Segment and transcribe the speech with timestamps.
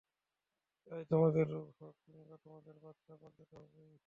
[0.87, 3.99] চায় তোমাদের রোগ হোক, কিংবা তোমাদের বাচ্চা, পালতে তো হয় আমাদেরই!